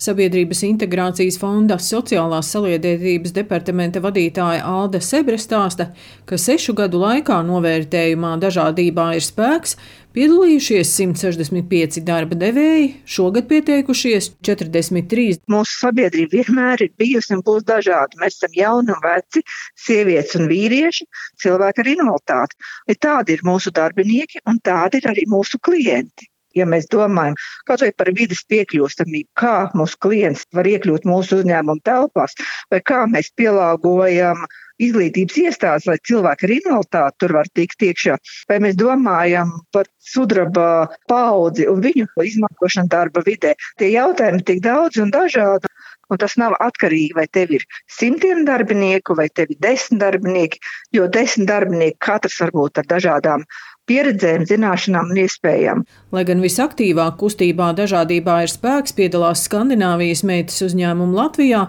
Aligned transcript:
Sabiedrības 0.00 0.62
integrācijas 0.64 1.36
fonda 1.36 1.76
sociālās 1.76 2.48
saliedētības 2.54 3.34
departamenta 3.36 4.00
vadītāja 4.00 4.62
Alda 4.64 4.96
Sebre 5.04 5.36
stāsta, 5.36 5.90
ka 6.24 6.38
sešu 6.40 6.72
gadu 6.78 7.02
laikā 7.02 7.42
novērtējumā 7.44 8.30
dažādībā 8.40 9.10
ir 9.18 9.26
spēks, 9.26 9.76
piedalījušies 10.16 10.94
165 11.02 12.00
darba 12.08 12.40
devēji, 12.40 12.88
šogad 13.04 13.50
pieteikušies 13.52 14.30
43. 14.48 15.42
Mūsu 15.52 15.76
sabiedrība 15.82 16.38
vienmēr 16.38 16.86
ir 16.88 16.96
bijusi 16.96 17.36
un 17.36 17.44
būs 17.44 17.68
dažāda. 17.68 18.16
Mēs 18.24 18.40
esam 18.40 18.56
jauni 18.56 18.96
un 18.96 19.04
veci, 19.04 19.44
sievietes 19.84 20.40
un 20.40 20.48
vīrieši, 20.48 21.10
cilvēki 21.44 21.84
ar 21.84 21.94
invaliditāti. 21.98 22.60
Tādi 23.04 23.36
ir 23.36 23.44
mūsu 23.44 23.76
darbinieki 23.76 24.46
un 24.48 24.64
tādi 24.64 25.04
ir 25.04 25.12
arī 25.12 25.28
mūsu 25.28 25.60
klienti. 25.60 26.32
Ja 26.58 26.66
mēs 26.66 26.88
domājam 26.90 27.36
kaut 27.68 27.84
vai 27.84 27.92
par 27.96 28.10
vidas 28.16 28.42
piekļūstamību, 28.50 29.28
kā 29.38 29.70
mūsu 29.76 30.00
klients 30.02 30.46
var 30.56 30.66
iekļūt 30.66 31.06
mūsu 31.08 31.42
uzņēmuma 31.42 31.86
telpās, 31.86 32.34
vai 32.72 32.82
kā 32.82 33.04
mēs 33.10 33.30
pielāgojam 33.38 34.48
izglītības 34.80 35.38
iestādes, 35.44 35.86
lai 35.88 35.98
cilvēki 36.08 36.46
ar 36.46 36.54
invaliditāti 36.56 37.20
tur 37.20 37.36
var 37.36 37.50
tikt 37.56 37.84
iekšā, 37.90 38.16
vai 38.48 38.58
mēs 38.64 38.78
domājam 38.80 39.52
par 39.74 39.88
sudraba 40.12 40.88
paudzi 41.10 41.68
un 41.70 41.82
viņu 41.84 42.08
izmantošanu 42.30 42.92
darba 42.92 43.24
vidē. 43.26 43.54
Tie 43.78 43.92
jautājumi 43.92 44.46
tik 44.46 44.62
daudz 44.64 45.02
un 45.02 45.12
dažādi. 45.14 45.70
Un 46.10 46.18
tas 46.18 46.32
nav 46.40 46.56
atkarīgi, 46.58 47.12
vai 47.14 47.28
tev 47.30 47.52
ir 47.54 47.62
simtiem 47.86 48.40
darbinieku, 48.42 49.14
vai 49.14 49.28
tev 49.30 49.52
ir 49.54 49.60
desmit 49.62 50.00
darbinieki, 50.00 50.58
jo 50.96 51.04
desmit 51.06 51.46
darbinieki 51.46 52.00
katrs 52.02 52.40
varbūt 52.42 52.80
ar 52.82 52.88
dažādām 52.90 53.44
pieredzēm, 53.90 54.46
zināšanām 54.48 55.10
un 55.10 55.22
iespējām. 55.24 55.82
Lai 56.14 56.22
gan 56.28 56.42
visaktīvāk 56.44 57.18
kustībā 57.20 57.72
dažādībā 57.78 58.44
ir 58.44 58.52
spēks, 58.52 58.94
piedalās 58.96 59.42
Skandināvijas 59.48 60.22
meitas 60.26 60.62
uzņēmumu 60.68 61.18
Latvijā, 61.18 61.66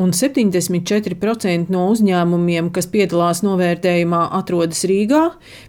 un 0.00 0.12
74% 0.16 1.70
no 1.72 1.84
uzņēmumiem, 1.92 2.70
kas 2.74 2.88
piedalās 2.90 3.42
novērtējumā, 3.44 4.22
atrodas 4.38 4.82
Rīgā. 4.88 5.22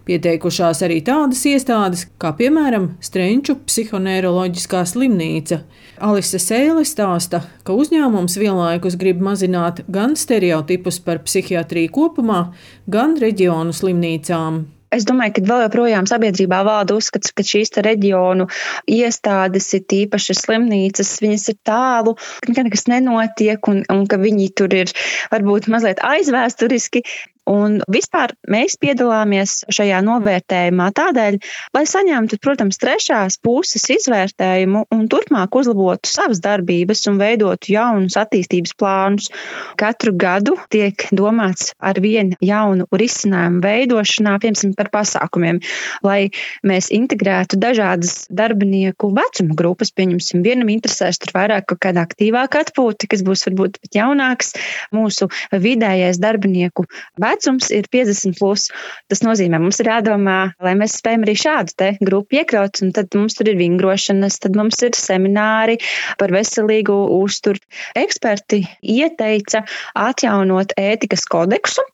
Pieteikušās 0.07 0.83
arī 0.87 1.01
tādas 1.05 1.43
iestādes, 1.49 2.07
kā 2.21 2.33
piemēram 2.37 2.91
Strenču 3.03 3.57
psihoneiroloģiskā 3.67 4.83
slimnīca. 4.93 5.61
Alise 6.01 6.41
Sēle 6.41 6.85
stāsta, 6.87 7.43
ka 7.67 7.77
uzņēmums 7.77 8.37
vienlaikus 8.41 8.97
grib 9.01 9.21
mazināt 9.23 9.83
gan 9.91 10.15
stereotipus 10.17 11.01
par 11.05 11.23
psihiatriju 11.27 11.93
kopumā, 11.97 12.43
gan 12.89 13.17
reģionu 13.21 13.75
slimnīcām. 13.75 14.63
Es 14.91 15.05
domāju, 15.07 15.37
ka 15.37 15.41
vēl 15.47 15.61
joprojām 15.65 16.07
sabiedrībā 16.09 16.57
valda 16.67 16.97
uzskats, 16.99 17.31
ka 17.31 17.45
šīs 17.47 17.71
reģionu 17.85 18.49
iestādes, 18.91 19.69
ir 19.77 19.85
tīpaši 19.93 20.35
slimnīcas, 20.35 21.13
viņas 21.23 21.47
ir 21.53 21.57
tālu, 21.67 22.17
ka 22.43 22.55
nekas 22.57 22.89
nenotiek 22.91 23.71
un, 23.71 23.85
un 23.93 24.03
ka 24.11 24.19
viņi 24.19 24.49
tur 24.59 24.75
ir 24.75 24.91
varbūt 25.31 25.69
mazliet 25.71 26.03
aizvēsturiski. 26.03 27.05
Un 27.49 27.79
vispār 27.89 28.35
mēs 28.51 28.75
piedalāmies 28.77 29.63
šajā 29.73 30.01
novērtējumā 30.05 30.91
tādēļ, 30.93 31.37
lai 31.73 31.81
saņemtu, 31.89 32.37
protams, 32.37 32.77
trešās 32.77 33.39
puses 33.41 33.87
izvērtējumu 33.95 34.83
un 34.93 35.07
turpmāk 35.09 35.57
uzlabotu 35.57 36.11
savas 36.11 36.41
darbības 36.43 37.01
un 37.09 37.17
veidotu 37.17 37.73
jaunus 37.73 38.19
attīstības 38.21 38.75
plānus. 38.77 39.31
Katru 39.79 40.13
gadu 40.13 40.53
tiek 40.69 41.07
domāts 41.17 41.73
ar 41.81 41.97
vienu 42.03 42.37
jaunu 42.45 42.85
risinājumu 42.93 43.63
veidošanā, 43.65 44.37
piemēram, 44.43 44.75
par 44.77 44.91
pasākumiem, 44.93 45.63
lai 46.05 46.29
mēs 46.67 46.91
integrētu 46.93 47.57
dažādas 47.57 48.27
darbinieku 48.29 49.09
vecuma 49.17 49.57
grupas. 49.57 49.89
Pieņemsim, 49.97 50.45
vienam 50.45 50.69
interesēs 50.69 51.17
tur 51.17 51.33
vairāk 51.35 51.71
kaut 51.73 51.81
kāda 51.87 52.05
aktīvāka 52.05 52.61
atpūta, 52.67 53.09
kas 53.09 53.25
būs 53.25 53.47
varbūt 53.49 53.81
pat 53.81 53.97
jaunāks. 53.97 54.53
Mūsu 54.93 55.31
vidējais 55.51 56.21
darbinieku 56.21 56.85
vecums 57.17 57.30
vecums 57.31 57.71
ir 57.73 57.87
50. 57.91 58.37
Plus. 58.41 58.67
Tas 59.11 59.23
nozīmē, 59.25 59.59
mums 59.61 59.81
ir 59.81 59.89
jādomā, 59.91 60.53
lai 60.63 60.73
mēs 60.79 60.97
spējam 60.99 61.25
arī 61.25 61.35
šādu 61.39 61.75
te 61.77 61.89
grupu 62.01 62.39
iekļaut, 62.39 62.81
un 62.85 62.93
tad 62.95 63.11
mums 63.17 63.37
tur 63.37 63.51
ir 63.51 63.59
vingrošanas, 63.59 64.39
tad 64.43 64.57
mums 64.59 64.81
ir 64.85 64.95
semināri 64.97 65.79
par 66.21 66.33
veselīgu 66.33 66.95
uzturu. 67.19 67.61
Eksperti 67.97 68.63
ieteica 68.81 69.63
atjaunot 69.97 70.75
ētikas 70.79 71.27
kodeksu, 71.31 71.85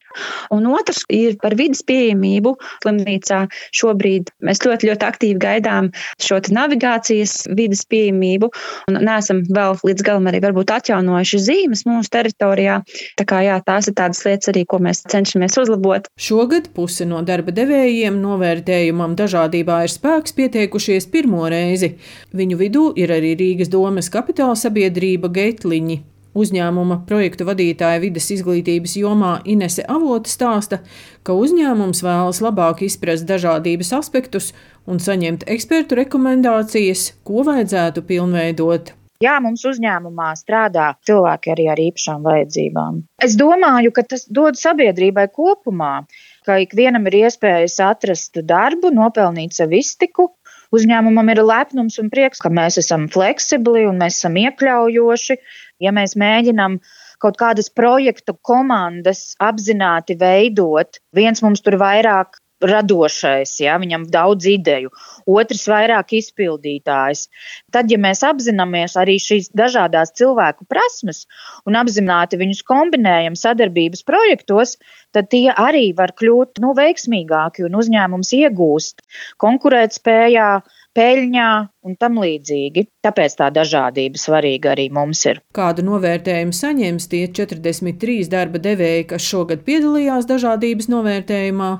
Un 0.53 0.67
otrs 0.71 1.03
ir 1.13 1.37
par 1.41 1.55
vidas 1.59 1.83
pieejamību. 1.87 2.55
Slimnīcā 2.83 3.43
šobrīd 3.75 4.31
mēs 4.43 4.63
ļoti, 4.65 4.89
ļoti 4.91 5.07
aktīvi 5.07 5.39
gaidām 5.41 5.91
šo 6.23 6.39
navigācijas 6.53 7.47
vidas 7.57 7.83
pieejamību 7.89 8.49
un 8.89 8.99
neesam 9.03 9.43
vēl 9.47 9.77
līdz 9.87 10.05
galam 10.05 10.29
arī 10.29 10.41
varbūt 10.43 10.73
atjaunojuši 10.77 11.41
zīmes 11.43 11.85
mūsu 11.89 12.11
teritorijā. 12.13 12.79
Tā 13.19 13.27
kā 13.27 13.41
jā, 13.45 13.57
tās 13.65 13.89
ir 13.89 13.97
tādas 13.97 14.23
lietas 14.25 14.51
arī, 14.51 14.65
ko 14.69 14.79
mēs 14.83 15.03
cenšamies 15.09 15.57
uzlabot. 15.61 16.09
Šogad 16.19 16.69
puse 16.75 17.07
no 17.09 17.21
darba 17.25 17.53
devējiem 17.55 18.19
novērtējumam 18.23 19.15
dažādībā 19.19 19.83
ir 19.85 19.93
spēks 19.93 20.35
pieteikušies 20.37 21.09
pirmo 21.13 21.45
reizi. 21.51 21.95
Viņu 22.37 22.59
vidū 22.59 22.85
ir 22.99 23.13
arī 23.15 23.33
Rīgas 23.39 23.71
domas 23.73 24.11
kapitāla 24.13 24.57
sabiedrība 24.59 25.31
Geitliņi. 25.33 26.16
Uzņēmuma 26.37 26.99
projektu 27.09 27.47
vadītāja 27.47 28.01
vides 28.03 28.27
izglītības 28.35 28.93
jomā 28.99 29.31
Inese 29.49 29.85
Avota 29.89 30.29
stāsta, 30.29 30.77
ka 31.25 31.33
uzņēmums 31.33 32.03
vēlas 32.05 32.43
labāk 32.45 32.83
izprast 32.85 33.25
dažādības 33.29 33.89
aspektus 33.97 34.51
un 34.85 35.01
saņemt 35.01 35.47
ekspertu 35.49 35.97
rekomendācijas, 35.97 37.09
ko 37.25 37.41
vajadzētu 37.47 38.05
pilnveidot. 38.11 38.93
Jā, 39.25 39.39
mums 39.41 39.63
uzņēmumā 39.65 40.29
strādā 40.37 40.91
cilvēki 41.09 41.55
arī 41.55 41.69
ar 41.73 41.79
īpašām 41.81 42.27
vajadzībām. 42.27 43.01
Es 43.25 43.33
domāju, 43.39 43.89
ka 43.95 44.05
tas 44.05 44.27
dod 44.29 44.59
sabiedrībai 44.61 45.25
kopumā, 45.33 46.03
ka 46.45 46.59
ikvienam 46.61 47.09
ir 47.09 47.23
iespējas 47.23 47.79
atrast 47.81 48.37
darbu, 48.45 48.93
nopelnīt 48.93 49.57
sev 49.57 49.73
iztiku, 49.73 50.29
Uzņēmumam 50.75 51.29
ir 51.31 51.39
lepnums 51.47 51.95
un 52.01 52.09
prieks, 52.11 52.41
ka 52.43 52.49
mēs 52.51 52.75
esam 52.81 53.05
fleksibli 53.11 53.85
un 53.87 54.01
mēs 54.01 54.17
esam 54.19 54.35
iekļaujoši. 54.41 55.37
Ja 55.83 55.93
mēs 55.93 56.15
mēģinām 56.17 56.79
kaut 57.21 57.37
kādas 57.37 57.69
projektu 57.73 58.37
komandas 58.45 59.31
apzināti 59.41 60.17
veidot, 60.19 61.01
viens 61.15 61.43
mums 61.45 61.63
tur 61.65 61.77
vairāk 61.81 62.39
radošais, 62.63 63.51
ja, 63.61 63.75
viņam 63.77 64.07
daudz 64.09 64.47
ideju, 64.49 64.89
otrs 65.29 65.67
vairāk 65.69 66.15
izpildītājs. 66.17 67.27
Tad, 67.73 67.91
ja 67.91 67.99
mēs 68.01 68.23
apzināmies 68.25 68.97
arī 68.97 69.17
šīs 69.21 69.51
dažādas 69.57 70.15
cilvēku 70.17 70.65
prasmes 70.69 71.25
un 71.69 71.77
apzināti 71.77 72.39
viņus 72.41 72.63
kombinējam 72.67 73.37
sadarbības 73.37 74.01
projektos, 74.07 74.77
tad 75.13 75.29
tie 75.33 75.51
arī 75.53 75.91
var 75.97 76.15
kļūt 76.17 76.63
nu, 76.63 76.73
veiksmīgāki 76.77 77.67
un 77.67 77.77
uzņēmums 77.77 78.33
iegūst 78.41 79.05
konkurētspējā, 79.43 80.49
peļņā 80.97 81.49
un 81.87 81.95
tam 82.01 82.17
līdzīgi. 82.23 82.87
Tāpēc 83.05 83.37
tā 83.39 83.49
dažādība 83.53 84.19
svarīga 84.19 84.73
arī 84.73 84.87
mums 84.93 85.23
ir. 85.29 85.41
Kādu 85.55 85.85
novērtējumu 85.87 86.55
saņems 86.57 87.09
tie 87.11 87.23
43 87.39 88.31
darba 88.33 88.61
devēji, 88.63 89.07
kas 89.13 89.27
šogad 89.29 89.63
piedalījās 89.67 90.27
dažādības 90.29 90.89
novērtējumā, 90.93 91.71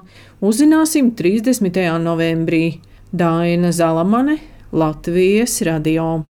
uzzināsim 0.45 1.11
30. 1.17 1.83
novembrī. 2.05 2.65
Daina 3.17 3.71
Zalamane, 3.71 4.39
Latvijas 4.75 5.61
radio. 5.63 6.25